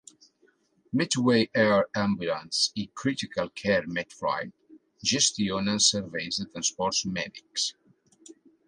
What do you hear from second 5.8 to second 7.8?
serveis de transports mèdics.